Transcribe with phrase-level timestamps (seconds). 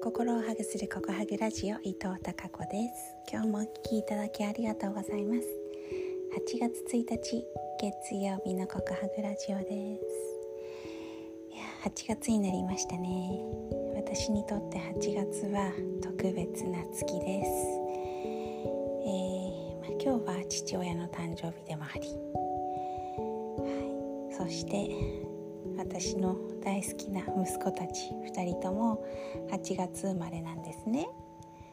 [0.00, 3.16] 心をハグするココハグラジオ伊藤孝子です。
[3.32, 5.40] 今日もお聞きいただきありがとうございます。
[6.54, 7.44] 8月1日
[7.80, 10.04] 月曜日のココハグラジオです。
[11.50, 13.40] いや8月になりましたね。
[13.96, 17.50] 私にとって8月は特別な月です。
[19.02, 22.06] えー、まあ、今日は父親の誕生日でもあり。
[23.58, 24.36] はい。
[24.36, 24.90] そして
[25.76, 29.04] 私の大好きな息子たち2人とも
[29.50, 31.06] 8月生まれなんですね。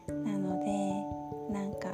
[0.08, 1.94] なのでなんか、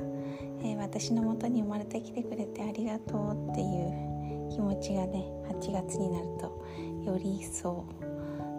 [0.61, 6.65] えー、私のもとに生まれてきてくれてありがとうっていう気持ちがね8月になると
[7.05, 7.85] より一層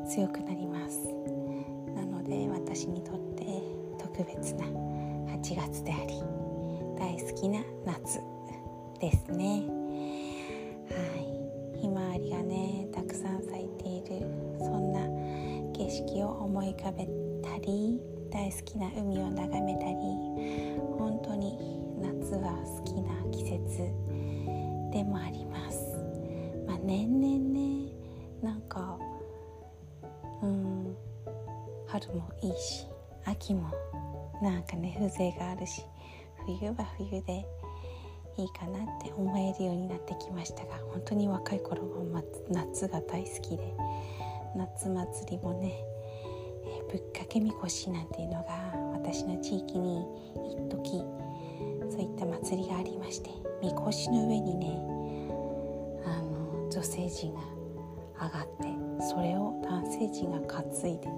[0.08, 1.08] 強くなります。
[1.94, 3.44] なので私にとって
[3.98, 6.22] 特別な8月であり
[6.96, 8.20] 大好きな夏
[9.00, 9.64] ですね。
[10.90, 11.80] はい。
[11.80, 12.87] ひまわりがね
[13.18, 14.26] さん咲いている
[14.60, 15.00] そんな
[15.76, 17.04] 景色を思い浮かべ
[17.42, 19.96] たり大好きな海を眺めたり
[20.96, 21.58] 本当に
[22.00, 23.78] 夏は好きな季節
[24.92, 25.96] でもあります。
[26.66, 27.92] まあ、年々ね
[28.40, 28.96] なんか
[30.42, 30.96] うん
[31.88, 32.86] 春もいいし
[33.24, 33.72] 秋も
[34.40, 35.82] なんかね風情があるし
[36.46, 37.44] 冬は冬で
[38.38, 43.74] いいかなって思えるようになってきましたが本当に若い頃は夏が大好きで
[44.56, 45.84] 夏祭りもね、
[46.64, 50.06] え、ぶっかけみこしなんていうのが私の地域に
[50.50, 51.04] 一時
[51.90, 54.66] そういった祭りがありましてみこしの上にね
[56.06, 57.40] あの女性陣が
[58.20, 58.68] 上がって
[59.10, 61.08] それを男性陣が担いで、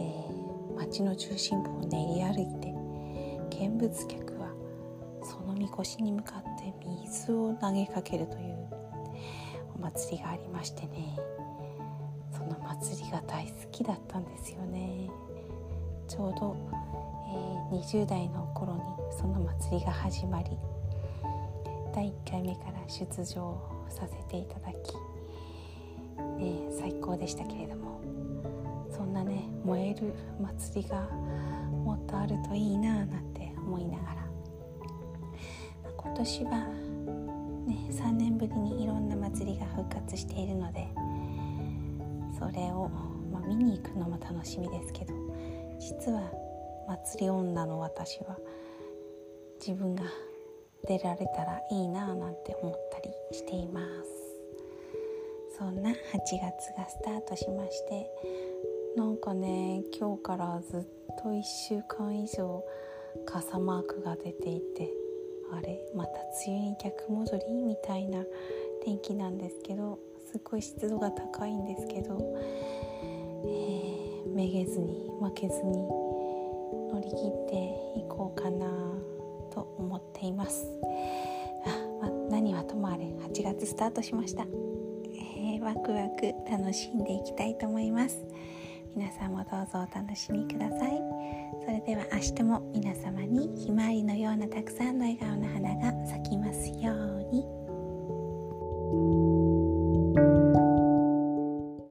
[0.00, 2.72] えー、町の中心部を練り歩いて
[3.58, 4.27] 見物客
[5.58, 8.68] みこしに向かって水を投げかけるという
[9.76, 11.18] お祭りがありましてね。
[12.32, 15.10] その祭りが大好きだったんですよね。
[16.06, 16.56] ちょうど、
[17.72, 18.80] えー、20代の頃に
[19.18, 20.56] その祭りが始まり
[21.94, 24.94] 第1回目から出場させていただき、
[26.40, 28.00] ね、最高でしたけれども
[28.90, 31.08] そんなね燃える祭りが
[31.72, 34.27] もっとあるといいななんて思いながら
[36.18, 36.50] 年は、
[37.64, 40.88] ね、3年ぶりにいろんな祭りが復活しているので
[42.36, 42.90] それを、
[43.32, 45.14] まあ、見に行くのも楽しみですけど
[45.78, 46.28] 実は
[46.88, 48.36] 祭り女の私は
[49.64, 50.02] 自分が
[50.88, 54.18] 出られたらいいなぁなんて思ったりしています。
[55.56, 58.08] そんな8月がスタートしまして
[58.96, 60.82] なんかね今日からずっ
[61.20, 62.64] と1週間以上
[63.26, 65.07] 傘マークが出ていて
[65.52, 66.12] あれまた
[66.46, 68.22] 梅雨に逆戻りみたいな
[68.84, 69.98] 天気なんですけど
[70.30, 72.18] すっごい湿度が高いんですけど、
[73.46, 75.88] えー、めげずに負けずに
[76.92, 78.66] 乗り切っていこうかな
[79.52, 80.66] と思っています。
[81.64, 88.18] あ、ま何はともあれ8月スタートしました、えー、ワクワク楽しんでいきたいと思います。
[88.94, 91.00] 皆さんもどうぞお楽しみください。
[91.64, 95.37] それでは明日も皆様にひまわりのようなたくさんの笑顔